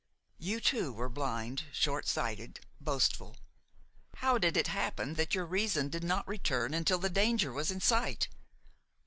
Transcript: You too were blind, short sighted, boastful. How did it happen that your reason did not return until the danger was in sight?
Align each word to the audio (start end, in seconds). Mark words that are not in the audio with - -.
You 0.39 0.59
too 0.59 0.91
were 0.91 1.09
blind, 1.09 1.65
short 1.71 2.07
sighted, 2.07 2.61
boastful. 2.79 3.37
How 4.15 4.39
did 4.39 4.57
it 4.57 4.65
happen 4.65 5.13
that 5.13 5.35
your 5.35 5.45
reason 5.45 5.89
did 5.89 6.03
not 6.03 6.27
return 6.27 6.73
until 6.73 6.97
the 6.97 7.07
danger 7.07 7.53
was 7.53 7.69
in 7.69 7.81
sight? 7.81 8.27